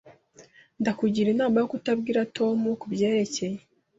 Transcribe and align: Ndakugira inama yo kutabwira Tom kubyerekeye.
Ndakugira 0.81 1.27
inama 1.35 1.55
yo 1.61 1.67
kutabwira 1.71 2.27
Tom 2.37 2.59
kubyerekeye. 2.81 3.57